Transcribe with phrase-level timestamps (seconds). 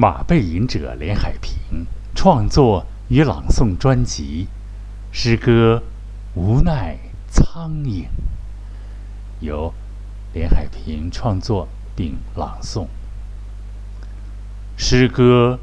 [0.00, 4.46] 马背吟者连海平创作与朗诵专辑
[5.12, 5.82] 诗歌
[6.40, 6.96] 《无奈
[7.28, 8.04] 苍蝇》，
[9.40, 9.74] 由
[10.32, 12.86] 连海平创作并朗诵。
[14.74, 15.58] 诗歌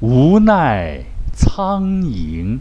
[0.06, 1.02] 《无奈
[1.34, 2.58] 苍蝇》，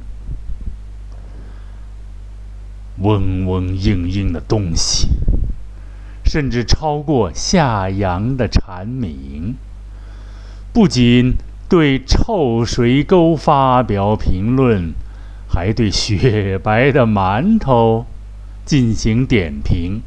[2.97, 5.09] 嗡嗡嘤嘤的东西，
[6.25, 9.57] 甚至超过夏阳的蝉鸣。
[10.77, 11.35] 不仅
[11.67, 14.93] 对臭水沟发表评论，
[15.49, 18.05] 还对雪白的馒头
[18.63, 20.03] 进行点评。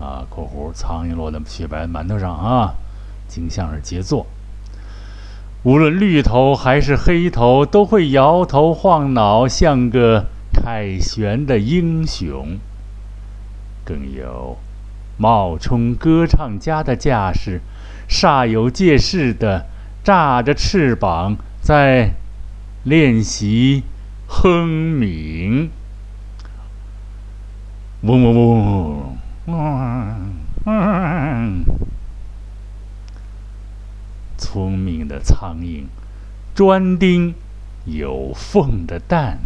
[0.00, 2.74] 啊（括弧苍蝇落在雪白的馒头上啊，
[3.28, 4.26] 景象是杰作。
[5.62, 12.58] 无论绿头还是黑头，都会摇头晃脑，像个凯旋的英雄。
[13.84, 14.58] 更有
[15.18, 17.60] 冒充歌唱家的架势。
[18.08, 19.66] 煞有介事的
[20.02, 22.14] 炸着翅膀在
[22.84, 23.82] 练习
[24.26, 25.68] 哼鸣，
[28.00, 31.64] 嗡嗡嗡，嗡嗡。
[34.38, 35.84] 聪明的苍蝇
[36.54, 37.34] 专盯
[37.84, 39.40] 有缝的蛋，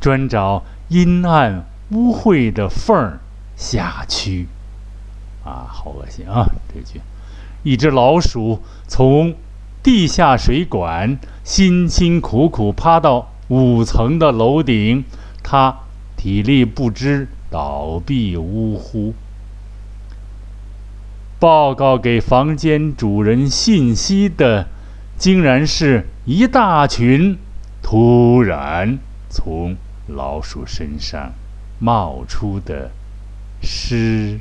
[0.00, 3.20] 专找阴暗污秽的缝儿
[3.54, 4.46] 下蛆。
[5.46, 6.44] 啊，好恶心啊！
[6.74, 7.00] 这句。
[7.62, 9.34] 一只老鼠从
[9.82, 15.04] 地下水管辛辛苦苦爬到五层的楼顶，
[15.42, 15.76] 它
[16.16, 19.14] 体力不支倒闭呜呼。
[21.38, 24.66] 报告给房间主人信息的，
[25.16, 27.38] 竟然是一大群
[27.82, 29.76] 突然从
[30.08, 31.32] 老鼠身上
[31.78, 32.90] 冒出的
[33.62, 34.40] 尸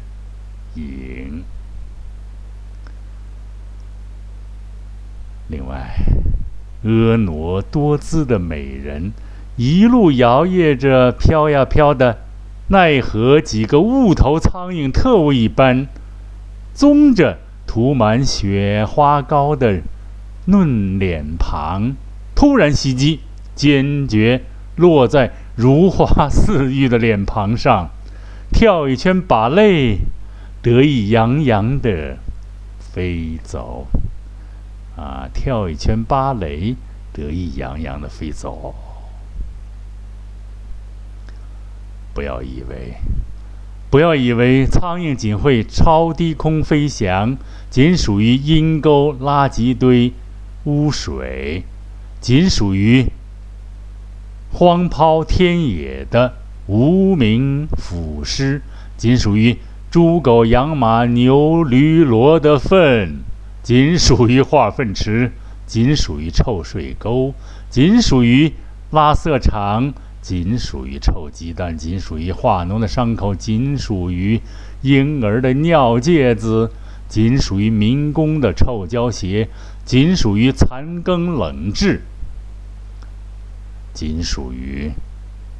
[0.76, 1.44] 影。
[5.48, 5.96] 另外，
[6.84, 9.12] 婀娜多姿的美人
[9.58, 12.20] 一路摇曳着，飘呀飘的，
[12.70, 15.88] 奈何几个雾头苍蝇特务一般，
[16.74, 17.38] 棕着
[17.68, 19.82] 涂满雪花膏的
[20.46, 21.96] 嫩脸庞，
[22.36, 23.20] 突然袭击，
[23.54, 24.42] 坚决
[24.76, 27.90] 落在如花似玉的脸庞上，
[28.52, 30.00] 跳一圈把泪，
[30.66, 32.18] 得意洋洋的
[32.80, 33.86] 飞走。
[34.98, 35.30] 啊！
[35.32, 36.76] 跳一圈芭蕾，
[37.14, 38.74] 得意洋洋的飞走。
[42.16, 42.96] 不要以为，
[43.92, 47.38] 不要以为苍蝇仅会超低空飞翔，
[47.70, 50.14] 仅属于阴沟、垃圾堆、
[50.64, 51.64] 污水，
[52.20, 53.12] 仅属于
[54.52, 56.34] 荒抛天野的
[56.66, 58.64] 无名腐尸，
[58.98, 59.60] 仅属于
[59.96, 63.20] 猪狗羊马牛驴骡的粪。
[63.64, 65.32] 仅属于化粪池，
[65.66, 67.34] 仅属于臭水沟，
[67.70, 68.52] 仅属于
[68.92, 74.42] 垃圾场，仅属于臭鸡蛋，仅属于化脓的伤口，仅属于
[74.82, 76.70] 婴儿的尿介子，
[77.08, 79.48] 仅属于民工的臭胶鞋，
[79.86, 82.02] 仅属于残羹冷炙，
[83.94, 84.92] 仅属于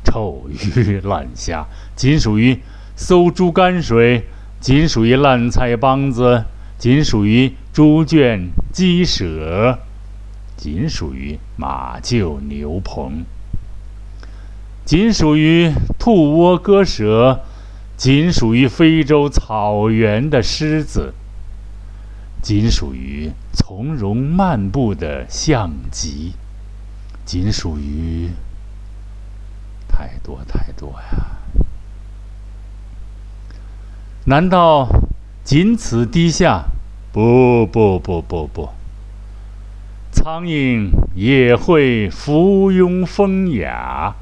[0.04, 1.66] 臭鱼烂虾，
[1.96, 2.60] 仅属于
[2.96, 4.28] 馊猪泔水，
[4.60, 6.46] 仅属于烂菜帮子，
[6.78, 7.54] 仅属于。
[7.76, 9.80] 猪圈、鸡舍，
[10.56, 13.26] 仅属于马厩、牛棚；
[14.86, 17.42] 仅属于兔窝、鸽舍；
[17.98, 21.12] 仅属于非洲草原的狮子；
[22.42, 26.32] 仅属于从容漫步的象脊；
[27.26, 28.30] 仅属于
[29.90, 31.35] 太多太多呀！
[34.28, 34.88] 难道
[35.44, 36.64] 仅此低下？
[37.12, 38.70] 不不不不不，
[40.12, 44.16] 苍蝇也会附庸风雅，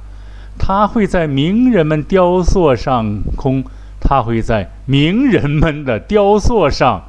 [0.59, 3.63] 它会在名人们雕塑上空，
[4.01, 7.03] 它会在名人们的雕塑上，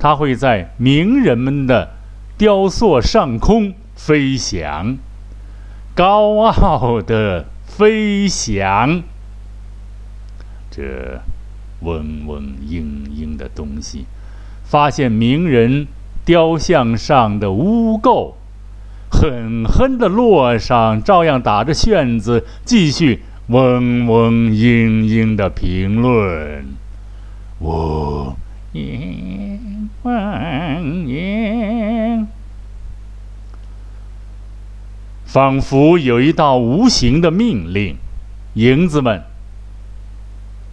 [0.00, 1.90] 它会在名人们的
[2.36, 4.98] 雕塑上空飞翔，
[5.94, 9.00] 高傲的飞翔，
[10.70, 11.20] 这
[11.80, 14.06] 嗡嗡嘤嘤的东西。
[14.64, 15.86] 发现名人
[16.24, 18.34] 雕像上的污垢，
[19.10, 26.66] 狠狠地落上，照样打着旋子，继续嗡嗡嘤嘤的评论。
[27.58, 28.36] 我
[28.74, 29.58] 嘤
[30.02, 32.26] 嗡嘤，
[35.24, 37.96] 仿佛有一道无形的命令，
[38.54, 39.22] 蝇子们，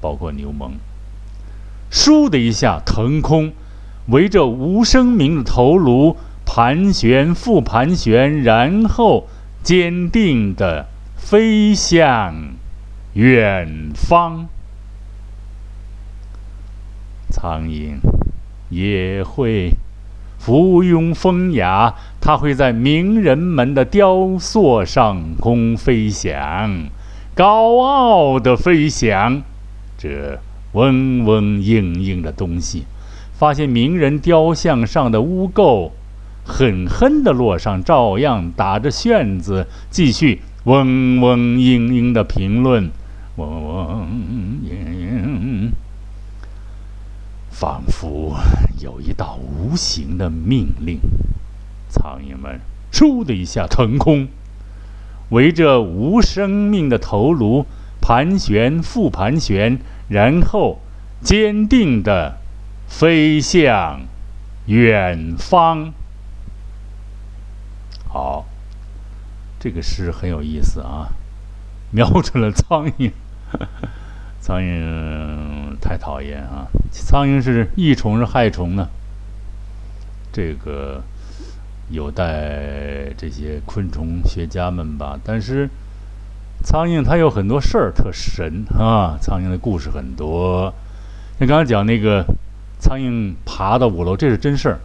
[0.02, 0.72] 包括牛虻，
[1.96, 3.54] 倏的一下腾空。
[4.10, 6.16] 围着无声鸣的头颅
[6.46, 9.28] 盘旋复盘旋，然后
[9.64, 10.86] 坚定地
[11.18, 12.36] 飞向
[13.14, 14.48] 远方。
[17.32, 17.96] 苍蝇
[18.70, 19.72] 也会
[20.38, 26.86] 附庸风雅，它会在名人们的雕塑上空飞翔，
[27.34, 29.42] 高傲地飞翔。
[29.98, 30.38] 这
[30.76, 32.84] 嗡嗡嘤嘤的东西，
[33.34, 35.92] 发现名人雕像上的污垢，
[36.46, 42.92] 狠狠地落上，照样打着旋子，继续嗡嗡嘤嘤的评论，
[43.38, 44.08] 嗡嗡
[44.64, 45.72] 嘤嘤。
[47.50, 48.36] 仿佛
[48.82, 51.00] 有一道无形的命令，
[51.88, 52.60] 苍蝇们
[52.92, 54.28] “嗖”的一下腾空，
[55.30, 57.66] 围着无生命的头颅
[58.02, 60.80] 盘旋复盘旋，然后
[61.22, 62.38] 坚定地
[62.88, 64.02] 飞向
[64.68, 65.94] 远方。
[68.08, 68.46] 好，
[69.60, 71.10] 这个诗很有意思啊，
[71.92, 73.12] 瞄准了苍蝇。
[74.40, 76.68] 苍蝇太讨厌啊！
[76.92, 78.88] 苍蝇是益虫是害虫呢？
[80.32, 81.02] 这个
[81.90, 85.20] 有待这些昆虫学家们吧。
[85.24, 85.68] 但是
[86.66, 89.16] 苍蝇它有很多事儿特神啊！
[89.22, 90.74] 苍蝇的故事很多。
[91.38, 92.26] 像刚才讲那个
[92.80, 94.80] 苍蝇爬到五楼，这是真事儿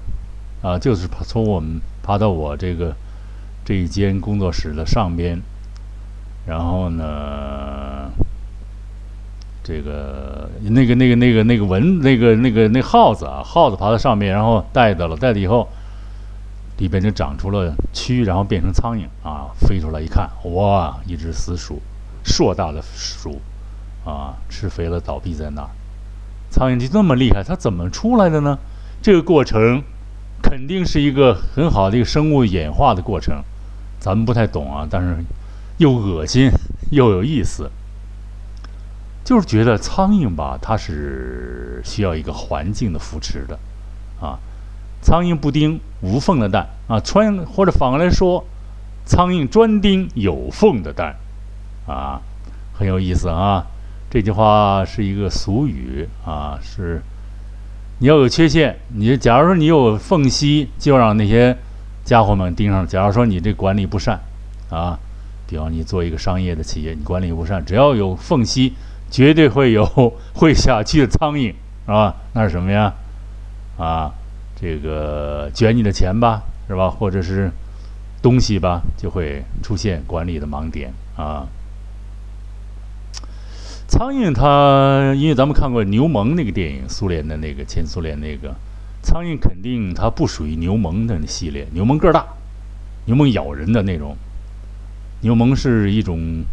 [0.62, 0.78] 啊！
[0.78, 2.94] 就是从我们爬到我这个
[3.64, 5.40] 这一间工作室的上边，
[6.46, 8.10] 然后呢？
[9.62, 15.68] 这个那个那个那个那个蚊那个那个那耗子啊，耗子爬到上面，然后带到了，带了以后，
[16.80, 21.80] 里边就长出了蛆，然后变成苍蝇啊，飞出来一看，哇，一只死鼠，
[22.24, 23.40] 硕大的鼠，
[24.04, 25.68] 啊，吃肥了倒闭在那儿。
[26.50, 28.58] 苍蝇就这么厉害，它怎么出来的呢？
[29.02, 29.82] 这个过程
[30.42, 33.44] 肯定是一个很好的一个生物演化的过程，
[34.00, 35.22] 咱们不太懂啊，但是
[35.76, 36.50] 又恶心
[36.90, 37.70] 又有意思。
[39.22, 43.58] 就是觉得苍蝇吧，它是需要一个环境的扶持的，
[44.18, 44.38] 啊，
[45.02, 48.44] 苍蝇不叮无缝的蛋啊，穿或者反过来说，
[49.04, 51.16] 苍蝇专叮有缝的蛋，
[51.86, 52.20] 啊，
[52.72, 53.66] 很有意思啊。
[54.10, 57.02] 这句话是一个俗语啊，是
[57.98, 61.56] 你要有缺陷，你假如说你有缝隙，就让那些
[62.04, 62.86] 家伙们盯上。
[62.86, 64.20] 假如说你这管理不善，
[64.70, 64.98] 啊，
[65.46, 68.74] 比方你做一个商业的企业，你管理不善，只要有缝隙。
[69.10, 69.84] 绝对会有
[70.34, 72.14] 会下去的苍蝇，是吧？
[72.32, 72.94] 那是什么呀？
[73.76, 74.14] 啊，
[74.60, 76.90] 这个卷你的钱吧，是吧？
[76.90, 77.50] 或者是
[78.20, 81.46] 东西吧，就会出现管理的盲点啊。
[83.88, 88.54] 苍蝇它，因为咱们看过《牛虻》那个电影，苏联的那个前苏联那个
[89.02, 91.66] 苍蝇，肯定它不属于牛虻的系列。
[91.72, 92.26] 牛虻个儿大，
[93.06, 94.16] 牛虻咬人的那种。
[95.22, 96.44] 牛虻是一种。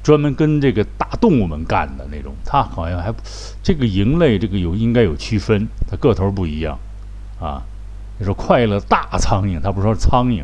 [0.00, 3.12] 专门跟这个大动物们干的那种，它好像还
[3.62, 6.78] 这个蝇类，这个有应该有区分，它个头不一样
[7.40, 7.62] 啊。
[8.18, 10.42] 你说快乐大苍蝇，他不说苍蝇，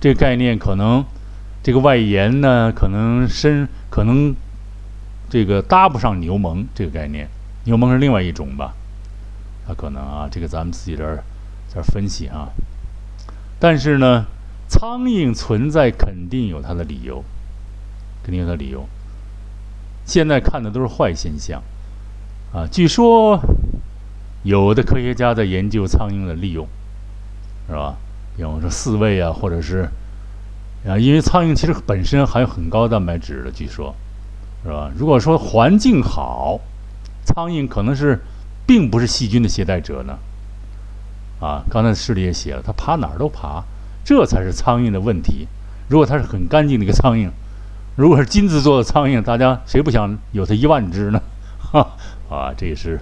[0.00, 1.04] 这个概念可能
[1.60, 4.32] 这个外延呢，可能深，可能
[5.28, 7.28] 这个搭不上牛虻这个概念，
[7.64, 8.74] 牛虻是另外一种吧？
[9.66, 11.24] 它可能啊，这个咱们自己这儿
[11.68, 12.50] 这儿分析啊。
[13.58, 14.26] 但是呢，
[14.68, 17.24] 苍蝇存在肯定有它的理由，
[18.22, 18.86] 肯定有它理由。
[20.04, 21.60] 现在看的都是坏现象，
[22.52, 23.40] 啊，据说
[24.46, 26.68] 有的科学家在研究苍蝇的利用，
[27.66, 27.96] 是吧？
[28.36, 29.88] 比方说饲喂啊，或者是
[30.86, 33.92] 啊，因为苍蝇其实本身含有很高蛋白质的，据说，
[34.62, 34.88] 是吧？
[34.96, 36.60] 如果说环境好，
[37.24, 38.20] 苍蝇可能是
[38.64, 40.16] 并不是细菌的携带者呢，
[41.40, 43.64] 啊，刚才诗里也写了，它爬哪儿都爬，
[44.04, 45.48] 这才是苍蝇的问题。
[45.88, 47.28] 如果它是很干净的一个苍蝇。
[47.96, 51.20] 如果是金子做的苍蝇，大家谁不想有它一万只呢？
[51.58, 51.96] 哈
[52.30, 53.00] 啊，这也是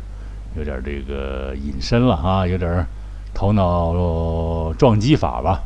[0.56, 2.86] 有点这个隐身了啊，有点
[3.32, 5.62] 头脑撞击法吧？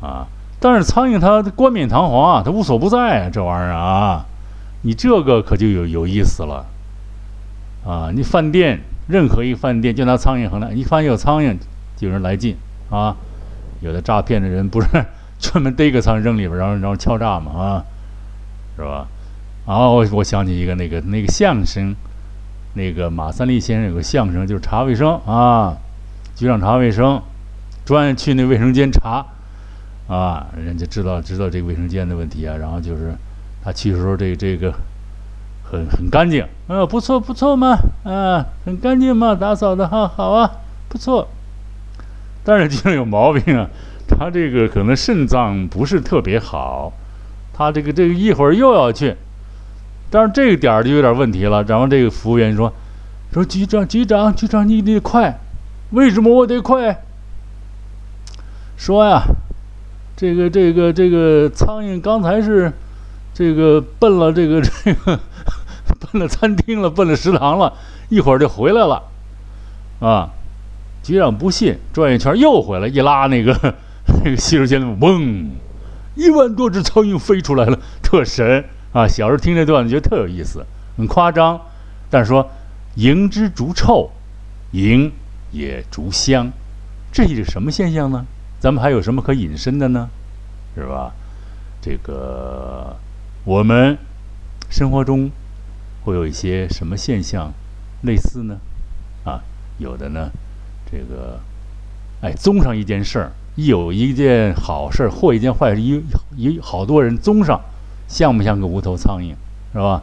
[0.00, 0.26] 啊，
[0.60, 4.26] 但是苍蝇它冠冕堂皇啊，它无所不在啊，这玩意儿啊，
[4.82, 6.66] 你这个可就有有意思了
[7.86, 8.10] 啊！
[8.14, 11.56] 你饭店任何一个饭店就拿苍蝇衡量，一发现有苍蝇，
[11.96, 12.56] 就有人来劲
[12.90, 13.16] 啊！
[13.80, 14.88] 有的诈骗的人不是。
[15.38, 17.84] 专门逮个苍蝇扔里边，然后然后敲诈嘛啊，
[18.74, 19.06] 是吧？
[19.66, 21.94] 啊我我想起一个那个那个相声，
[22.76, 25.74] 那个马三立先生有个相声，就是查卫生啊，
[26.34, 27.22] 局长查卫生，
[27.86, 29.24] 专去那卫生间查
[30.06, 33.14] 啊，人家知道知道这个卫生间的问题啊，然后就是
[33.64, 34.74] 他去的时候这个这个
[35.64, 40.50] 很很干净，啊，不错不错嘛，啊，很干净嘛，打扫的哈好啊，
[40.90, 41.26] 不错。
[42.44, 43.66] 但是就是有毛病啊，
[44.06, 46.92] 他这个可能肾脏不是特别好，
[47.54, 49.16] 他这个这个一会儿又要去，
[50.10, 51.62] 但是这个点儿就有点问题了。
[51.64, 52.72] 然后这个服务员说
[53.32, 55.38] ：“说局长，局长，局长，你得快，
[55.90, 57.02] 为什么我得快？
[58.76, 59.22] 说呀，
[60.16, 62.72] 这个这个这个苍蝇刚才是
[63.34, 65.18] 这个奔了这个这个
[66.00, 67.72] 奔了餐厅了，奔了食堂了，
[68.08, 69.02] 一会儿就回来了，
[70.00, 70.30] 啊。”
[71.02, 73.56] 局长不信，转一圈又回来，一拉那个
[74.24, 75.52] 那个洗手间的嗡，
[76.16, 78.64] 一万多只苍蝇飞出来了，特神
[78.96, 79.06] 啊！
[79.06, 80.64] 小时候听这段子觉得特有意思，
[80.96, 81.60] 很夸张，
[82.08, 82.48] 但是说
[82.96, 84.10] 蝇之逐臭，
[84.72, 85.10] 蝇
[85.52, 86.50] 也逐香，
[87.12, 88.24] 这是什么现象呢？
[88.58, 90.08] 咱们还有什么可引申的呢？
[90.74, 91.12] 是吧？
[91.82, 92.96] 这个
[93.44, 93.98] 我们
[94.70, 95.30] 生活中
[96.02, 97.52] 会有一些什么现象
[98.00, 98.56] 类似呢？
[99.24, 99.42] 啊，
[99.76, 100.30] 有的呢。
[100.90, 101.38] 这个，
[102.22, 106.02] 哎，综上一件事儿，一有一件好事儿或一件坏事，一
[106.34, 107.60] 一好多人综上，
[108.08, 109.34] 像不像个无头苍蝇，
[109.72, 110.02] 是吧？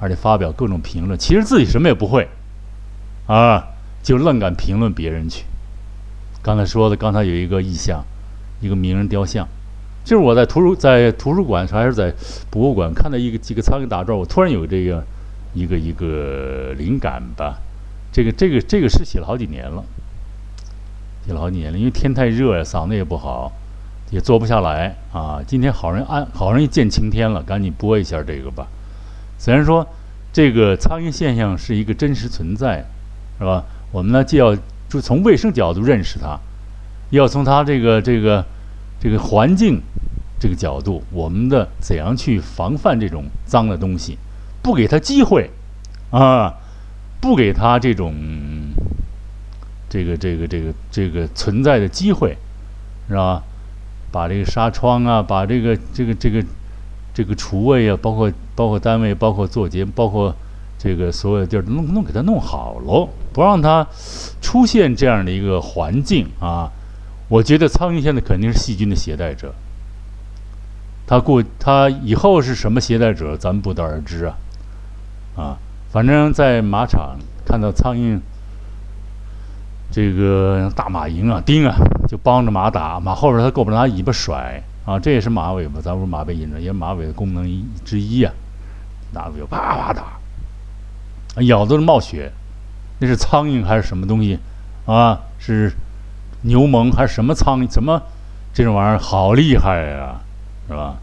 [0.00, 2.28] 而且发表各种评论，其实自己什么也不会，
[3.26, 3.68] 啊，
[4.02, 5.44] 就愣敢评论别人去。
[6.42, 8.04] 刚才说的，刚才有一个意象，
[8.60, 9.48] 一个名人雕像，
[10.04, 12.12] 就是我在图书在图书馆还是在
[12.50, 15.02] 博物馆看到一个几个苍蝇打转，我突然有这个
[15.54, 17.58] 一个一个灵感吧。
[18.12, 19.82] 这个这个这个诗写了好几年了。
[21.26, 23.50] 写了好几年了，因为天太热呀，嗓子也不好，
[24.10, 25.40] 也坐不下来啊。
[25.46, 28.66] 今天好人安，好容易见晴天了，赶紧播一下这个吧。
[29.38, 29.86] 虽然说
[30.32, 32.84] 这个苍蝇现象是一个真实存在，
[33.38, 33.64] 是吧？
[33.92, 34.56] 我们呢既要
[34.88, 36.38] 就从卫生角度认识它，
[37.10, 38.44] 要从它这个这个
[39.00, 39.80] 这个环境
[40.40, 44.18] 这个角度，我们的怎样去防范这种脏的东西，
[44.62, 45.50] 不给它机会
[46.10, 46.54] 啊，
[47.20, 48.14] 不给它这种。
[49.86, 52.36] 这个这个这个这个存在的机会，
[53.06, 53.40] 是吧？
[54.14, 56.44] 把这个纱窗啊，把这个这个这个
[57.12, 60.32] 这个厨卫啊，包括包括单位，包括做节，包括
[60.78, 63.84] 这个所有的地儿，弄弄给它弄好喽，不让它
[64.40, 66.70] 出现这样的一个环境啊！
[67.28, 69.52] 我觉得苍蝇现在肯定是细菌的携带者，
[71.08, 74.36] 它过它以后是什么携带者，咱们不得而知啊！
[75.34, 75.58] 啊，
[75.90, 78.20] 反正在马场看到苍蝇。
[79.90, 81.76] 这个大马蝇啊，叮啊，
[82.14, 88.32] 就帮着马打马后边，它够不着拿尾巴甩啊，这也是马尾巴，咱不是马背引着，也是马尾的功能一之一啊。
[89.12, 92.30] 拿尾巴啪啪打，咬都是冒血，
[93.00, 94.38] 那是苍蝇还是什么东西
[94.86, 95.22] 啊？
[95.40, 95.72] 是
[96.42, 97.66] 牛虻还是什么苍蝇？
[97.66, 98.00] 怎么
[98.52, 100.20] 这种玩意儿好厉害呀，
[100.68, 100.94] 是吧？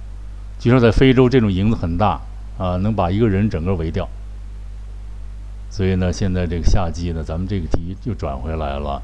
[0.59, 2.21] 据说在非洲，这种蝇子很大
[2.57, 4.07] 啊，能把一个人整个围掉。
[5.69, 9.01] 所以呢，现在这个夏季呢，咱们这个题又转回来了。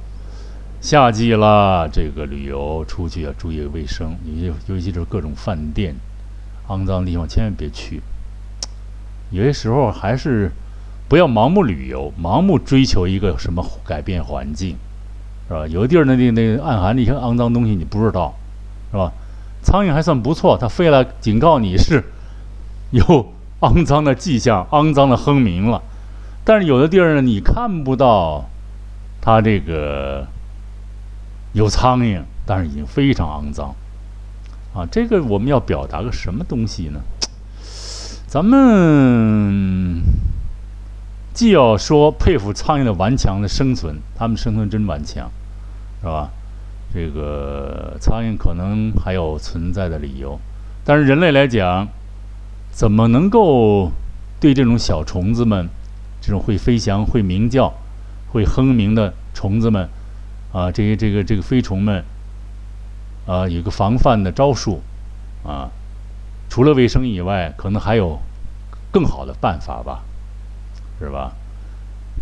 [0.79, 5.96] 夏季了，这个旅游出去要注意卫生，尤尤其是各种饭店，
[6.69, 8.01] 肮脏的地方千万别去。
[9.31, 10.51] 有些时候还是
[11.10, 14.77] 不要盲目旅游，盲目追求一个什么改变环境，
[15.48, 15.67] 是吧？
[15.67, 18.34] 有的地儿那那那暗含的一些肮脏东西你不知道，
[18.91, 19.12] 是吧？
[19.63, 22.01] 苍蝇还算不错，它飞来警告你是
[22.91, 25.81] 有肮脏的迹象、肮脏的哼鸣了。
[26.46, 28.46] 但是有的地儿呢，你看不到
[29.19, 30.25] 它这个
[31.54, 33.74] 有苍蝇，但是已经非常肮脏
[34.74, 34.86] 啊！
[34.92, 37.00] 这个我们要表达个什么东西呢？
[38.27, 40.01] 咱们
[41.34, 45.32] 既要说佩服苍蝇的顽强的生存，它们生存真顽强，
[46.01, 46.30] 是吧？
[46.94, 50.39] 这个苍蝇可能还有存在的理由，
[50.84, 51.88] 但是人类来讲，
[52.72, 53.92] 怎么能够
[54.39, 55.70] 对这种小虫子们？
[56.20, 57.74] 这种会飞翔、会鸣叫、
[58.32, 59.88] 会哼鸣的虫子们，
[60.51, 62.04] 啊，这些这个这个飞虫们，
[63.25, 64.82] 啊，有个防范的招数，
[65.44, 65.70] 啊，
[66.50, 68.20] 除了卫生以外，可能还有
[68.92, 70.04] 更好的办法吧，
[71.00, 71.32] 是吧？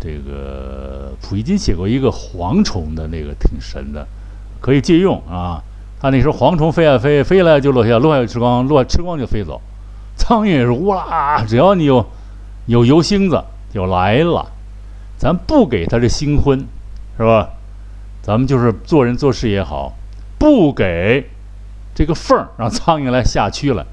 [0.00, 4.06] 这个普希金写过一个蝗虫的那个挺神的，
[4.60, 5.62] 可以借用啊。
[6.00, 9.60] 他那时候蝗虫飞啊飞，飞来就落下，落下吃光，落吃光就飞走。
[10.16, 12.06] 苍蝇也是乌啦，只要你有
[12.66, 13.42] 有油星子。
[13.74, 14.52] 就来了，
[15.18, 16.64] 咱不给他这新婚，
[17.18, 17.50] 是吧？
[18.26, 19.92] 咱们就是做人做事也好，
[20.36, 21.30] 不给
[21.94, 23.86] 这个缝儿让苍蝇来下蛆了，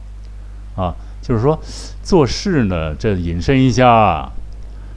[0.75, 1.59] 啊，就是说
[2.01, 4.31] 做事呢，这引申一下，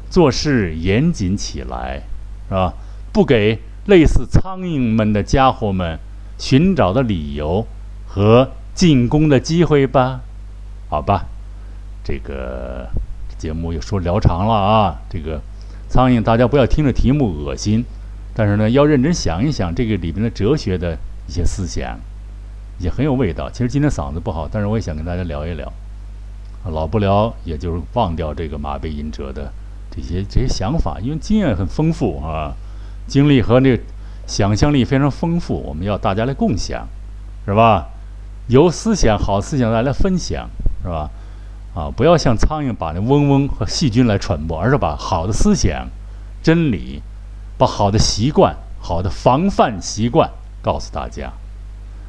[0.08, 2.00] 做事严谨起来，
[2.48, 2.72] 是吧？
[3.12, 5.98] 不给类似苍蝇们的家伙们
[6.38, 7.66] 寻找的理由
[8.06, 10.20] 和进攻的机会吧，
[10.88, 11.26] 好吧？
[12.02, 12.88] 这个。
[13.38, 15.42] 节目又说聊长了啊，这个
[15.90, 17.84] 苍蝇大家不要听着题目恶心，
[18.38, 21.98] 但是呢，要认真想一想这个里边的哲学的一些思想，
[22.78, 23.48] 也很有味道。
[23.50, 25.72] 其实今天嗓子不好，但是我也想跟大家聊一聊。
[26.70, 29.50] 老不聊，也就是忘掉这个马背吟者的
[29.90, 32.52] 这些这些想法，因为经验很丰富啊，
[33.06, 33.82] 经历和那个
[34.26, 36.86] 想象力非常丰富，我们要大家来共享，
[37.46, 37.88] 是吧？
[38.48, 40.50] 有思想好思想，大家来分享，
[40.82, 41.08] 是吧？
[41.74, 45.88] 啊，不要像苍蝇把那嗡嗡和细菌来传播，而是把好的思想、
[46.42, 47.00] 真理，
[47.58, 50.30] 把好的习惯、好的防范习惯
[50.62, 51.32] 告诉大家。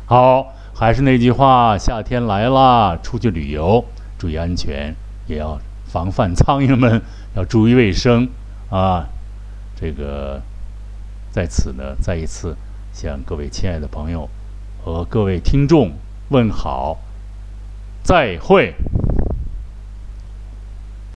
[0.05, 3.83] 好，还是那句话，夏天来了，出去旅游。
[4.17, 4.95] 注意安全，
[5.27, 7.01] 也要防范苍蝇们，
[7.35, 8.27] 要注意卫生
[8.69, 9.07] 啊！
[9.75, 10.41] 这个
[11.31, 12.55] 在此呢，再一次
[12.91, 14.27] 向各位亲爱的朋友
[14.83, 15.91] 和各位听众
[16.29, 16.97] 问好，
[18.01, 18.73] 再会。